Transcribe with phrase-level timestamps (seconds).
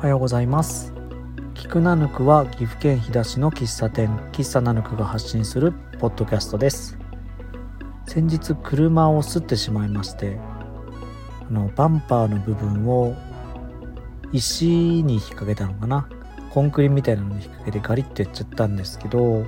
[0.00, 0.94] おはようございます。
[1.52, 6.96] 菊ナヌクは岐阜県飛騨市の喫茶店喫茶ナヌクが発信するポッドキャストです。
[8.06, 10.38] 先日車を擦ってしまいまして
[11.46, 13.14] あのバンパーの部分を
[14.32, 14.64] 石
[15.02, 16.08] に引っ掛けたのかな？
[16.48, 19.44] コンクリみたいなのに引っ掛けてガリッとやっちゃったんですけど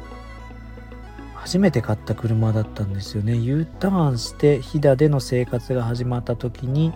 [1.34, 3.36] 初めて買った車だったんですよね。
[3.36, 6.92] U ターンして飛騨での生活が始まった時に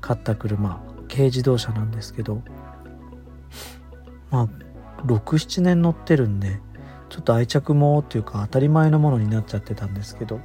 [0.00, 0.82] 買った車。
[1.08, 2.42] 軽自動車なんですけど
[4.30, 4.48] まあ
[5.04, 6.60] 67年乗ってるんで
[7.08, 10.42] ちょっと愛着もっていうか当たり前のものになっちゃってたんですけど、ま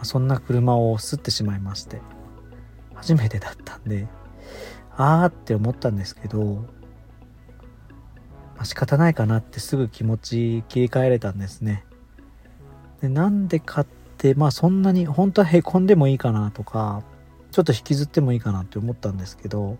[0.00, 2.00] あ、そんな車を吸ってしまいまして
[2.94, 4.08] 初めてだったんで
[4.96, 6.66] あーって思ったんですけど、ま
[8.60, 11.84] あ、仕方ないかなってすぐ気持ち切り替えれたんですね。
[13.00, 13.86] でなんで買っ
[14.18, 17.02] てまあそんなに本当はへこんでもいいかなとか
[17.50, 19.78] ちょっと引きずってもいいかなって思ったんですけど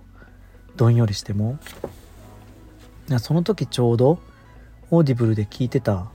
[0.76, 1.58] どんよりしても。
[3.18, 4.20] その時ちょうど
[4.90, 6.06] オーディブルで聞いてた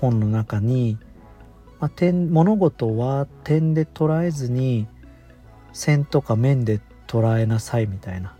[0.00, 0.98] 本の中に、
[1.80, 4.86] まあ、点物事は点で捉えずに
[5.72, 8.30] 線とか面で捉えなさいみたいな。
[8.30, 8.32] っ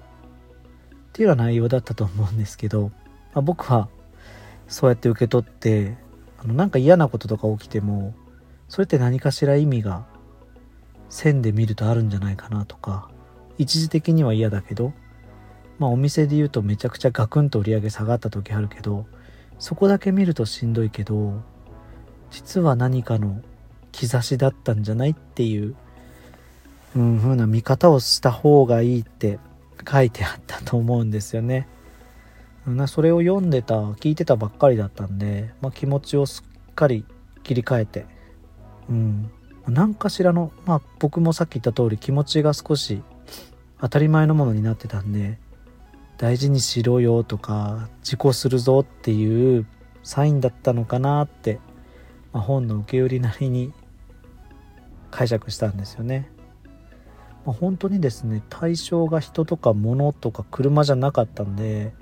[1.13, 2.91] ていうような内容だったと思うんですけど、
[3.33, 3.89] まあ、僕は
[4.69, 5.97] そうやって受け取って
[6.39, 8.15] あのなんか嫌なこととか起きても
[8.69, 10.05] それって何かしら意味が
[11.09, 13.09] 線で見るとあるんじゃないかなとか
[13.57, 14.93] 一時的には嫌だけど
[15.79, 19.07] まあお店で言うとめちゃくちゃガクンと売り上げ下がった時あるけど
[19.59, 21.43] そこだけ見るとしんどいけど
[22.31, 23.43] 実は何かの
[23.93, 25.75] 兆しだったんじゃないっていう、
[26.95, 29.39] うん、風な見方をした方がいいって
[29.89, 31.69] 書いてあったと思うんですよね。
[32.67, 37.05] なそれを読んでた聞いてたばっかりだったんで、まあ、気持ちをすっかり
[37.45, 38.07] 切り替えて、
[38.91, 39.31] うん、
[39.69, 43.03] 何かしらの、まあ、僕もさっき言った通り気持ちが少し
[43.81, 45.39] 当たり前のものになってたんで
[46.19, 49.67] 大事にしろよとか自己するぞっていう
[50.02, 51.61] サインだったのかなって、
[52.33, 53.73] まあ、本の受け売りなりに
[55.11, 56.30] 解釈したんですよね。
[57.45, 61.92] まあ、本当にですね対象が人とか物とか車じゃなかったんで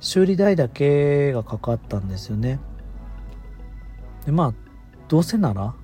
[0.00, 2.60] 修理代だけがかかったんですよね。
[4.26, 4.54] でまあ
[5.08, 5.74] どうせなら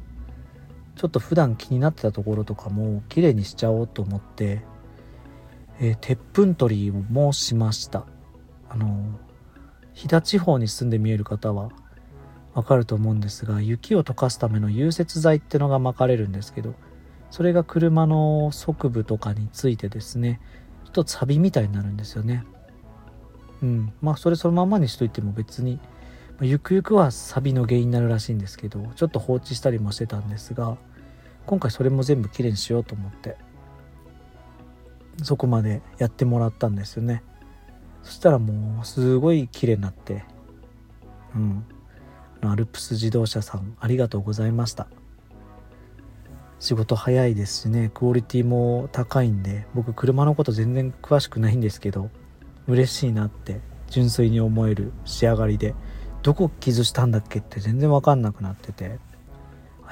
[0.97, 4.63] ちょっと普段気になってたところとかも綺麗にしちゃおうと思って
[5.83, 8.07] えー、鉄粉取りもしました。
[8.71, 9.19] あの
[9.93, 11.71] 飛騨地方に住んで見える方は
[12.55, 16.75] わかると思うんですが雪を溶かすための融雪剤ってのが巻かれるんですけど
[17.31, 20.41] それが車の側部とかについてですね
[20.85, 22.45] ちょっとサビみたいになるんですよね。
[23.63, 23.93] うん。
[24.01, 25.81] まあそれそのままにしといても別に、
[26.37, 30.77] まあ、ゆくゆくはサビの原因になるらしいんですけどちょっと放置したりもしてたんですが
[31.47, 33.37] 今回それも全部きれいにしようと思って。
[35.23, 37.23] そこまでやってもらったんですよね。
[38.03, 40.25] そしたらもうすごい綺麗になって
[41.35, 41.65] うん。
[42.45, 44.89] アルプス自動車さんありがとうございました。
[46.63, 52.09] 仕事早いですしねクオリティも高いんで僕車のこと全然詳しくないんですけど
[52.69, 55.75] 嬉しいなって純粋に思える仕上がりで
[56.23, 59.01] どこ傷したんだっけって全然分かんなくなってて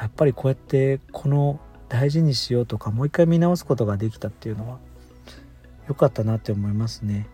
[0.01, 1.59] やっぱりこうやってこの
[1.89, 4.79] 大事にしようとかもう一回見直すことができたっていうのは
[5.91, 7.27] 良かったなって思いますね。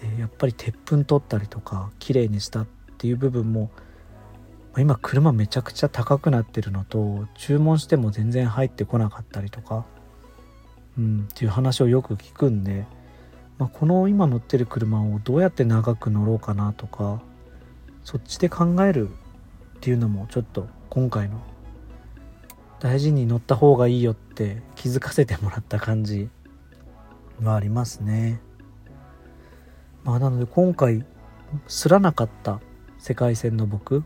[0.00, 2.66] でやっぱり鉄粉取ったりとか綺麗にしたっ
[2.98, 3.70] ていう部分も
[4.76, 9.86] 今車めちゃくちゃ高くなってるのと注文しても全然入ってこなかったりとか、
[10.96, 12.84] うん、っていう話をよく聞くんで、
[13.58, 17.22] まあ、この今乗ってる車をどうやって長く乗ろうかなとか
[18.04, 19.12] そっちで考えるっ
[19.80, 21.40] ていうのもちょっと今回の
[22.80, 26.28] 大事に乗った方がいいよって気づかせてもらった感じ
[27.44, 28.40] はありますね。
[30.04, 31.04] まあなので今回
[31.66, 32.60] すらなかった
[32.98, 34.04] 世界線の僕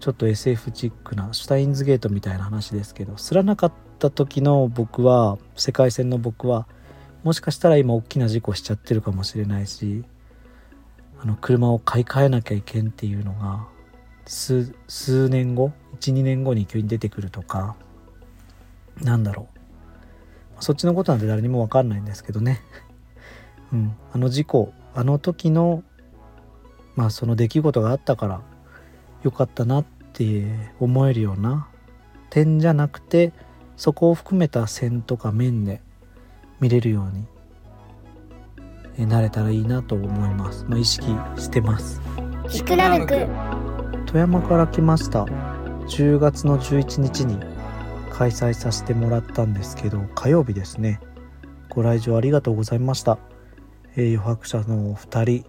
[0.00, 6.66] ちょっと SF チックなシュタインズゲートみたいな話ですけどすらなかった時の僕は世界線の僕は
[7.22, 10.04] もしかしたら今大きな事故しちゃってるかもしれないし
[11.22, 13.66] あの車を買い替えなきゃいけんっていうのが
[14.26, 14.74] 数
[15.28, 17.76] 年後12年後に急に出てくるとか
[19.00, 19.53] なんだろう
[20.64, 22.62] そっちのことなんて誰にも分かんないんですけどね。
[23.70, 25.82] うん、あの事故あの時の
[26.96, 28.40] まあその出来事があったから
[29.22, 29.84] よかったなっ
[30.14, 30.46] て
[30.80, 31.68] 思えるような
[32.30, 33.32] 点じゃなくて
[33.76, 35.82] そこを含めた線とか面で
[36.60, 37.10] 見れるよ
[38.96, 40.64] うになれたらいいなと思います。
[40.66, 41.06] まあ、意識
[41.36, 42.00] してます。
[44.06, 45.24] 富山から来ました。
[45.88, 47.53] 10月の11日に
[48.14, 51.00] 開催させてもらったんですけど火曜日ですね。
[51.68, 53.18] ご来場ありがとうございました、
[53.96, 55.46] えー、余白者のお2人、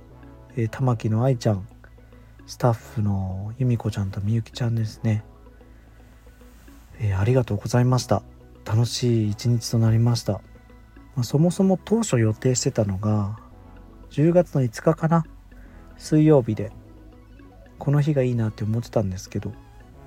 [0.56, 1.68] えー、玉木の愛ちゃん
[2.48, 5.24] スタッフの由美子ちゃんとみゆきちゃんですね、
[7.00, 8.24] えー、ありがとうございました。
[8.66, 10.42] 楽しい一日となりました、ま
[11.18, 13.38] あ、そもそも当初予定してたのが
[14.10, 15.24] 10月の5日かな？
[15.98, 16.72] 水曜日で
[17.78, 19.54] この日がいいなって思ってたんですけど、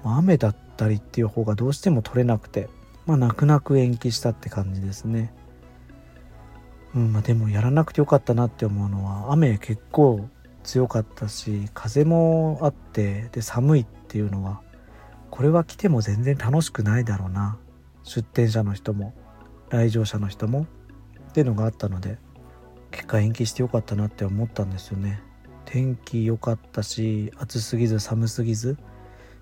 [0.05, 2.69] 雨だったりっていう方がどうしても取れなくて
[3.07, 5.33] まあ泣く泣く延期したって感じですね。
[6.95, 10.29] うんまあ、でもやらなくてよかったなって思うのは雨結構
[10.63, 14.63] 強かったし風もあってで寒いっていうのは
[15.31, 17.59] これは来ても全然楽しくないだろうな。
[18.05, 19.13] 出店者の人も
[19.69, 20.67] 来場者の人も
[21.29, 22.17] っていうのがあったので
[22.91, 25.21] 結果延期してよかったなって思ったんですよね。
[25.67, 28.79] 天気良かったし暑すぎず寒すぎず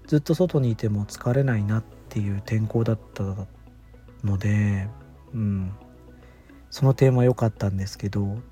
[0.06, 3.24] ずっと外にいても疲れないなっていう天候だった
[4.24, 4.88] ので
[5.34, 5.72] うん。
[6.70, 8.42] その点は良かったんですけど、ま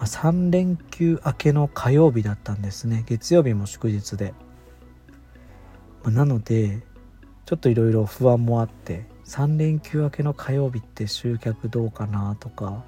[0.00, 3.04] あ、3連休明けの火曜日だったんですね。
[3.06, 4.34] 月曜日も祝日で、
[6.04, 6.82] まあ、なので
[7.46, 12.84] ちょっといろいろ不安もあって3連休明けの火曜日って集客どうかなとか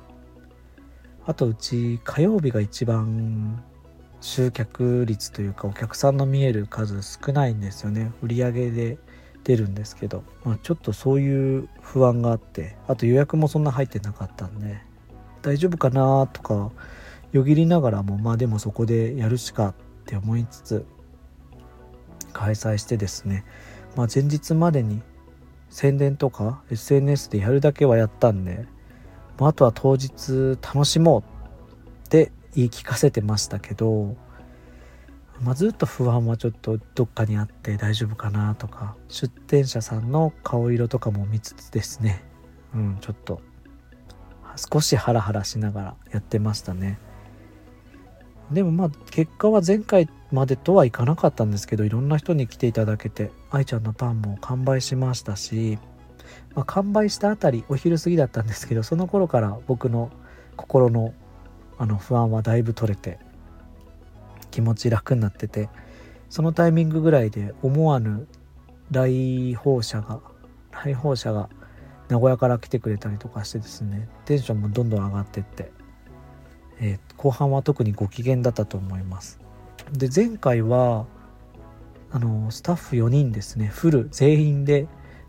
[1.26, 3.64] あとうち火曜日が一番
[4.20, 8.12] 集客率というかお客さんの見える数少ないんですよね。
[8.22, 8.98] 売り上げで
[9.44, 12.76] 出るんですけど、まあ、ちょっとそういう不安があって。
[12.88, 14.90] あと予約もそんな入ってなかったんで。
[15.42, 16.70] 大丈夫かなとか
[17.32, 19.74] よぎりながらもまあでもそこでやるしかっ
[20.04, 20.86] て思いつつ
[22.32, 23.44] 開催してですね、
[23.96, 25.02] まあ、前日までに
[25.68, 28.66] 宣伝とか SNS でやるだけはやったんで、
[29.38, 31.22] まあ、あとは当日楽しもう
[32.06, 34.16] って言い聞かせてましたけど
[35.40, 42.22] まあ、ずっと不安はちょっとどっかにあって大丈夫かなとか出店者さんの顔色とかも見つつですね。
[42.74, 43.40] うんちょっと
[44.56, 46.98] 少しハラハラしながらやってましたね。
[48.50, 55.78] でもまあ結果は前回までとはいかなかったんですけどいろんな人に来ていただけて愛ちゃんのパンも完売しましたし、
[56.54, 60.10] まあ、完売したあたりお昼過ぎだったんですけどその頃から僕の
[60.56, 61.14] 心の
[61.80, 63.18] あの不安はだいぶ取れて
[64.50, 65.70] 気持ち楽になってて
[66.28, 68.28] そのタイミングぐらいで思わぬ
[68.90, 70.20] 来訪者が
[70.70, 71.48] 来訪者が
[72.10, 75.72] 名古屋から来てくれたりとかしてですねテンションもどんどん上がってって、
[76.80, 79.40] えー、後半は特にご機嫌だったと思います。
[79.90, 81.06] で前回は
[82.10, 84.86] あのスタッフ4人ですねフル全員で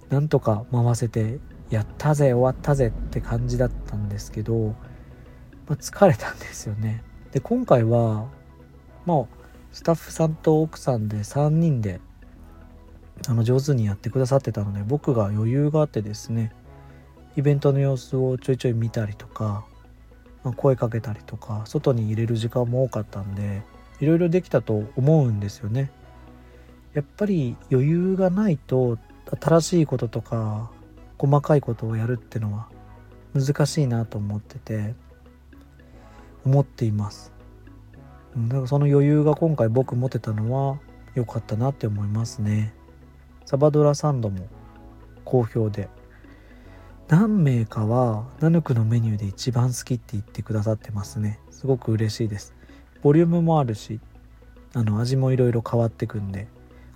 [0.09, 1.39] なんとか回せて
[1.69, 4.75] やったぜ終わったぜって感じだったんですけど、
[5.71, 7.01] まあ、疲れたんですよね
[7.31, 8.27] で今回は
[9.05, 9.25] まあ
[9.71, 12.01] スタッフさんと奥さんで3人で
[13.29, 16.51] あの上手にやってくださってたので僕が余裕があってですね
[17.37, 19.63] イベントの様子をちょいちょい見たりとか、
[20.43, 23.61] まあ、声かけたりとか外に入れる時間も多かったんで
[24.01, 25.89] いろいろできたと思うんですよね。
[26.93, 28.97] やっぱり余裕がないと
[29.39, 30.69] 新しいこととか
[31.17, 32.67] 細かいことをやるってのは
[33.33, 34.95] 難しいなと思ってて
[36.45, 37.31] 思っています。
[38.35, 40.79] だからその余裕が今回僕持てたのは
[41.15, 42.73] 良かったなって思いますね。
[43.45, 44.47] サバドラサンドも
[45.25, 45.89] 好評で。
[47.07, 51.39] 何名かはナヌクのメニューで一番好きって言ってくださってますね。
[51.49, 52.53] すごく嬉しいです。
[53.01, 53.99] ボリュームもあるし
[54.73, 56.47] あの味もいろいろ変わってくんで。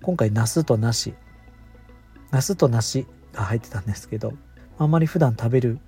[0.05, 1.15] 今回ナスとなし
[2.29, 4.33] ナスと梨が入ってたんですけど
[4.77, 5.79] あまり普段食べる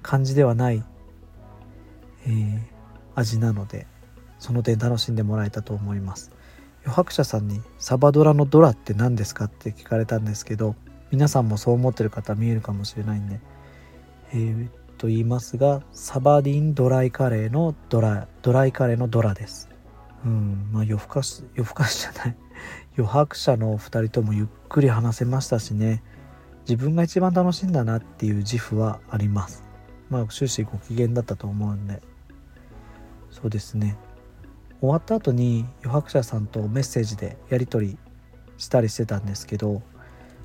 [0.00, 0.82] 感じではない、
[2.26, 2.60] えー、
[3.16, 3.88] 味なので
[4.38, 6.30] その点楽しんでもらえたと思います。
[6.84, 10.76] 余白者さんにサバドラのドラって何ですかって聞かれたんですけど
[11.10, 13.40] 皆さんもそう思ってる方見えるかもしれないんで
[14.32, 14.68] えー、
[14.98, 19.68] と言いますがサバディンドライカレーのドラドライカレーのドラです。
[20.24, 22.36] うんまあ夜更かし夜更かしじゃない。
[22.96, 26.02] 余白者の2人ともゆっくり話せましたしね。
[26.68, 29.64] 自分が一番楽しんだなっていう自負はあります。
[30.10, 32.02] まあ終始ご機嫌だったと思うんで。
[33.36, 33.98] そうですね。
[34.80, 37.98] 終わった後に余白者さんとメッセージでやり取り
[38.56, 39.82] したりしてたんですけど、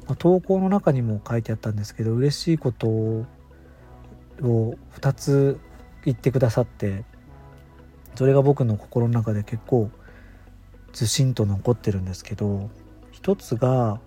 [0.08, 3.26] まあ、投稿の中にも書いてあったんですけど嬉しいことを
[4.42, 5.60] 2つ
[6.04, 7.04] 言ってくださって
[8.16, 9.90] それが僕の心の中で結構
[10.92, 12.70] ずしんと残ってるんですけど
[13.12, 14.00] 一つが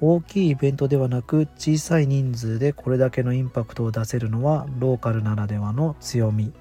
[0.00, 6.52] 大きいイベントではなく小さい人数でこれだけのインパクトを出せるのはローカルならではの強み。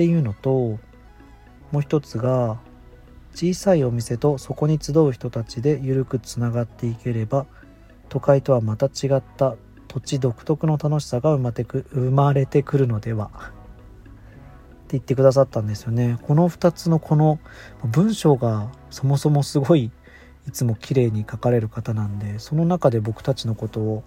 [0.00, 0.50] っていうのと
[1.72, 2.58] もう一つが
[3.34, 7.44] 小さいお店とそこに集う人たちで緩くつながっていければ
[8.08, 9.56] 都会とはまた違った
[9.88, 13.30] 土地独特の楽しさが生まてく生まれてくるのでは。
[13.34, 13.36] っ
[14.88, 16.18] て言ってくださったんですよね。
[16.22, 17.38] この2つのこの
[17.84, 19.92] 文章がそもそもすごい
[20.48, 24.02] いつも綺麗に書かれる方なんでその中で僕たちのことを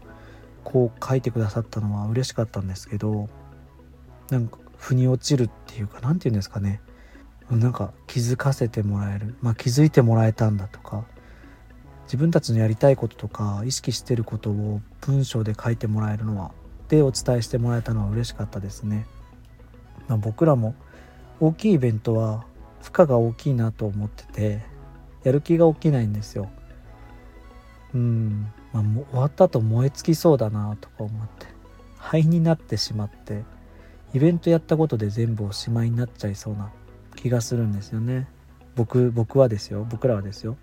[0.64, 3.30] こう書いてくださったのは嬉しかったんですけど
[4.32, 6.82] なんか腑に落ちるっていうか何て言うんですかね
[7.50, 11.06] なんか気づかせてもらえる、まあ、気づいてもらえたんだとか
[12.04, 16.52] 自分たちのやりたいこととか意識してることを文章で書いてもらえるのは
[16.90, 19.08] でお伝えしてもらえたのは嬉しかったですね。
[20.10, 20.75] まあ、僕らも
[21.40, 22.46] 大きいイベントは
[22.82, 24.62] 負荷が大きいなと思ってて
[25.24, 26.50] やる気が起きないんですよ。
[27.94, 31.48] うん、まあ、終わった後燃え尽きそうだなとか思って
[31.98, 33.44] 灰になってしまって
[34.13, 36.72] イベントやったことで全部おしまいになっちゃいそうな
[37.15, 38.27] 気がするんですよね。
[38.75, 40.58] 僕僕はですよ僕らはですよ。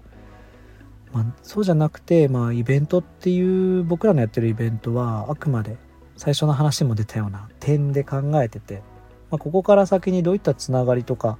[1.13, 5.77] まあ、そうじゃなくて、まあ、イベントっていう僕らのやってるイベントはあくまで
[6.17, 8.83] 最初の話も出たような点で考えてて
[9.31, 11.39] まあ、ここから先にどういったつながりとか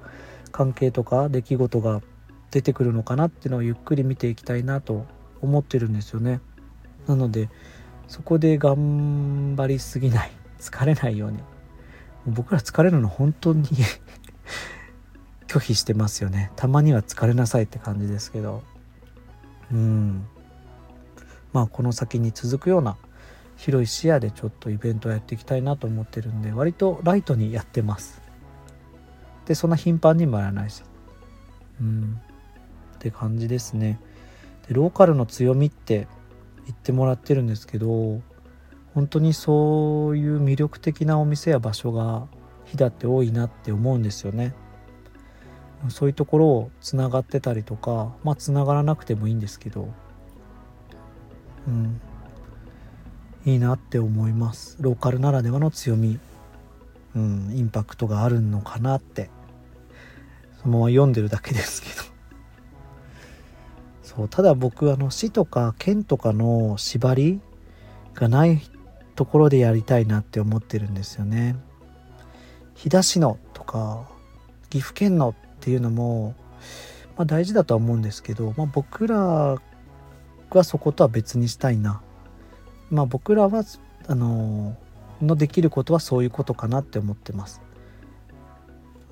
[0.51, 2.01] 関係とか出来事が
[2.49, 5.05] 出てくるのかなっていうのをゆっくり見ていきたいなと
[5.41, 6.41] 思ってるんですよね。
[7.07, 7.49] なので
[8.07, 11.39] そこで頑張りすぎない疲れないように
[12.27, 13.63] 僕ら疲れるの本当に
[15.47, 16.51] 拒否してますよね。
[16.55, 18.63] たまには疲れなさいって感じですけど。
[19.71, 20.25] うん。
[21.53, 22.97] まあこの先に続くような
[23.57, 28.21] 広い視野でちょっとイベントをやっていきたいなと思ってるんで割とライトにやってます。
[29.45, 30.83] でそんな頻繁にもやらないし。
[31.79, 32.21] うん。
[32.95, 33.99] って感じですね。
[34.67, 36.07] でローカルの強みって
[36.65, 38.21] 言ってもらってるんですけど
[38.93, 42.27] 本当にそういう魅力的なお店や場所が
[42.65, 44.53] 飛騨って多いなって思うんですよね。
[45.89, 49.89] そういうところをつながってたりとかまあつながらなくてもいいんですけど。
[51.67, 52.01] うん。
[53.45, 54.77] いいなって思います。
[54.79, 56.19] ローカルならではの強み、
[57.15, 59.29] うん、インパクトがあるのかなって。
[60.61, 62.03] そのまま読んでるだけですけど。
[64.03, 64.29] そう。
[64.29, 67.41] ただ僕あの市とか県とかの縛り
[68.13, 68.61] がない
[69.15, 71.55] ところでやりたいなって思ってるんですよね
[72.75, 74.07] 日田市のとか
[74.69, 76.33] 岐阜県のっていうのも、
[77.17, 79.59] まあ、大事だとは思うんですけど、まあ、僕ら
[80.57, 82.01] はそことは別にしたいな。
[82.89, 83.63] まあ僕らは
[84.07, 84.75] あの
[85.21, 87.61] のできることはそういうことかなって思ってます。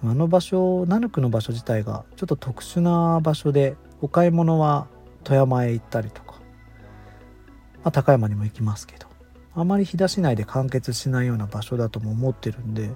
[0.03, 4.87] あの場所ナヌクの場所自体がちょっと特殊な場所でお買い物は
[5.23, 6.39] 富山へ行ったりとか、
[7.83, 9.08] まあ、高山にも行きますけど。
[9.55, 12.89] あまり飛騨市内で完結しないような場所だとも思ってるんで、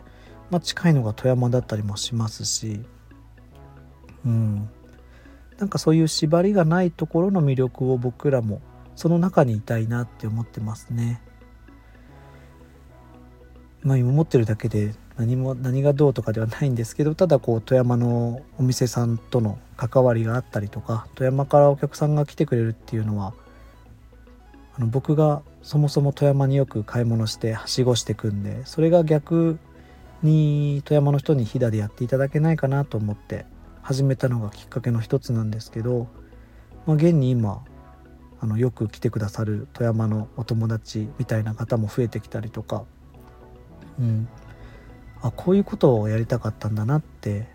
[0.50, 2.82] まあ、近いのが富山だったりもしますし
[4.26, 4.70] うん
[5.58, 8.62] なんかそういう縛りがないところの魅力を僕らも
[8.96, 11.22] その中にいたいなって思ってますね。
[13.82, 23.34] まあ今持ってるだけで何も何がどうとかではないんですけどただこう富山のお店さんとの関わりがあったりとか富山からお客さんが来てくれるっていうのは
[24.76, 29.58] あの僕がそもそも富山によく買い物してはしごしてくんでそれが逆
[30.22, 33.46] に富山の人に飛騨でやっていただけないかなと思って
[33.82, 36.08] 始めたのがきっかけの一つなんですけど、
[36.86, 37.64] まあ、現に今
[38.42, 42.84] あのよく来てくださる富山のお友達みたいな方も増えてきたりとか、
[43.98, 44.28] うん、
[45.22, 47.48] あこういうことをやりたかったんだなって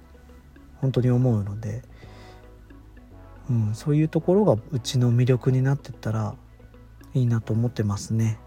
[0.81, 1.83] 本当に思うので、
[3.51, 6.35] うん、そういうところがうちの魅力になってったら
[7.19, 8.39] いいなと思ってますね。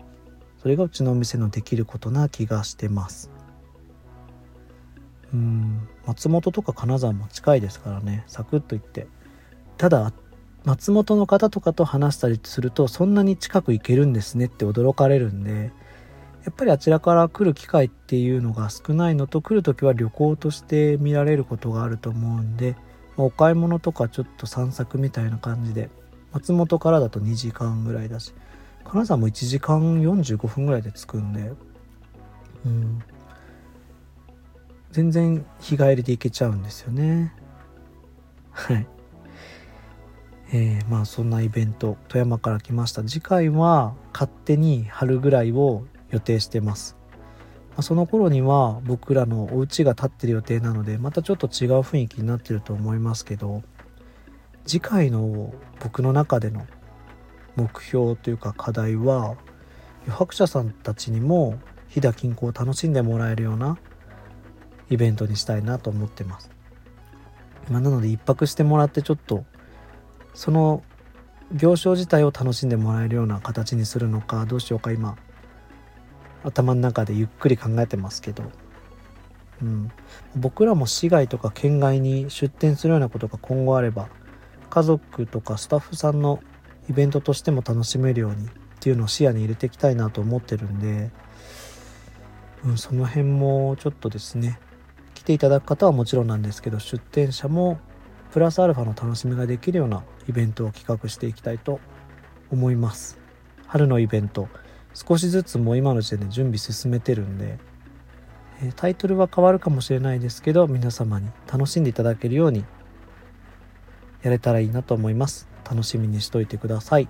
[0.61, 3.31] それがうちのお店のできることな気がしてます。
[5.33, 9.07] うん松本とか金沢も近いですからねサクッと行って
[9.77, 10.11] ただ
[10.65, 15.71] 松本の方とかと話したりするとそんなに近く行けるんですねって驚かれるんで
[16.43, 22.75] やっぱりあちらから来る機会っていうのが少ないのと来る時は旅行として見られることがあると思うんで、
[23.15, 25.89] お買い物とかちょっと散策みたいな感じで
[26.31, 28.33] 松本からだと2時間ぐらいだし
[28.83, 31.51] 金沢も1時間45分ぐらいで着くんで。
[32.65, 33.03] うん。
[34.91, 37.33] 全然日帰りで行けちゃうんですよね。
[38.51, 38.87] はい。
[40.53, 43.03] えー、まあそんなイベント富山から来ました。
[43.03, 46.95] 次回は勝手に春ぐらいを予定してます、
[47.75, 53.63] ま、その頃には僕らのお家が建ってる予定なのでまたちょっと違う雰囲気になってると思いますけど
[54.65, 56.67] 次回の僕の中での
[57.55, 59.35] 目標というか課題は
[60.03, 63.77] 余白者さんたちにも飛騨近郊を楽しんでもらえるような
[64.89, 66.49] イベントにしたいなと思ってます、
[67.69, 69.45] まあ、なので一泊してもらってちょっと
[70.33, 70.83] その
[71.53, 75.17] 行商自体を楽しんでもらえるような形にするのかどうしようか今
[76.43, 78.43] 頭の中でゆっくり考えてますけど
[79.61, 79.91] うん、
[80.35, 84.09] 僕らも市外とか県外に出店するようなことが今後あれば
[84.69, 86.41] 家族とかスタッフさんの
[86.89, 91.11] イベントとしても楽しめるようにっていうのを視野に入れていきたいなと思ってるんで、
[92.65, 94.59] うん、その辺もちょっとですね
[95.13, 97.79] 来ていただく方はもちろんなんですけど出店者も
[98.31, 101.79] プラスアルファの楽しみができるようなイベントを企画していきたいと
[102.49, 103.19] 思います。
[103.67, 104.49] 春のイベント
[104.93, 107.57] 少しずつもう今の時点で準備進めてるんで
[108.75, 112.65] タイトルは変わるかもしれないですけど皆様に楽しんでいただけるように
[114.21, 115.50] やれたらいいなと思います。
[115.69, 117.07] 楽しみにしといてください。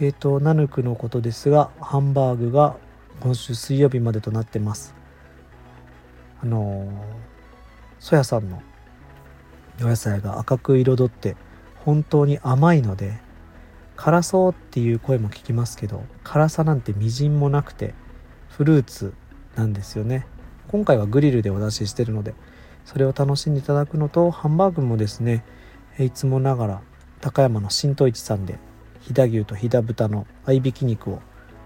[0.00, 2.76] えっ、ー、とナヌクのことですがハンバーグが
[3.20, 4.94] 今週水曜日までとなってます。
[6.42, 6.88] あの
[7.98, 8.62] ソヤさんの
[9.80, 11.36] お野菜が赤く彩って
[11.84, 13.18] 本当に甘いので
[13.96, 17.94] 辛そうっていう声も聞きますけど辛さなんてみじんもなくて
[18.48, 19.14] フルーツ
[19.54, 20.26] なんですよね。
[20.68, 22.34] 今回はグリルでお出ししてるので
[22.84, 25.44] それを楽しんでいただくのとハンバーグもですね
[25.98, 26.82] いつもながら
[27.20, 28.58] 高山の新都市さんで
[29.00, 31.20] 飛騨牛と飛騨豚の合いびき肉を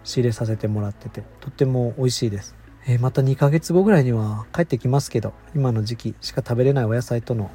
[0.05, 2.57] 仕入れさせてもらっててとっても美味しいです。
[2.87, 7.51] えー、また2ヶ月後ぐらいには帰ってきますけど今の時期しか食べれないお野菜との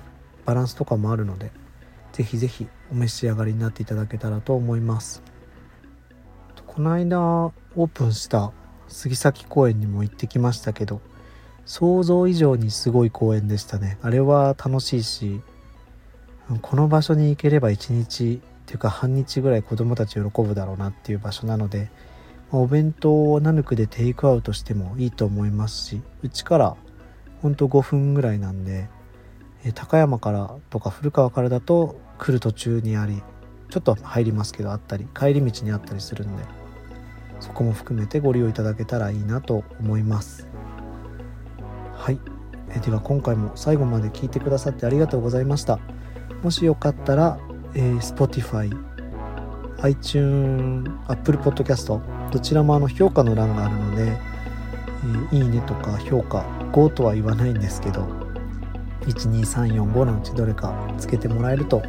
[0.46, 1.52] バランスとかもあるので
[2.14, 5.24] ぜひぜひお召し上がりになっていただけたらと思います。
[6.68, 8.52] この間オープンした
[8.88, 11.02] 杉咲公園にも行ってきましたけど
[11.66, 13.98] 想像以上にすごい公園でしたね。
[14.02, 15.42] あれは楽しいし
[16.62, 21.90] この場所に行ければ一日っていうか半日ぐらい子供たち喜ぶだろうなっていう場所なので
[22.52, 26.76] お弁当をナヌクでテイクアウトしてもいいと思いますしうちから
[27.42, 28.90] ほんと5分ぐらいなんで
[29.74, 33.24] 高山からとか古川からだと来る途中にあり
[33.70, 36.44] ちょっと入りますけどあったり帰り道にあったりするんで
[37.40, 40.48] そこも含めてご利用いただけたらいいなと思います。
[41.94, 42.20] はい。
[42.76, 45.80] えでは今回も最後まで聞いてくださってありがとうございました。
[46.46, 47.40] もしよかったら、
[47.74, 48.72] えー、Spotify
[49.82, 58.06] iTunes、Apple Podcast どちらもあの評価の欄があるので、えー、いいねとか評価5とは言わないんですけど
[59.08, 61.82] 12345のうちどれかつけてもらえると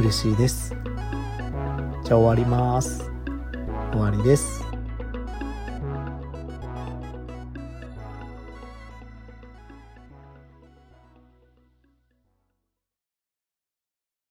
[0.00, 0.74] 嬉しいです。
[2.02, 3.08] じゃあ終わります。
[3.92, 4.65] 終わりです。